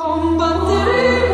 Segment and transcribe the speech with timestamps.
[0.00, 1.29] Combattere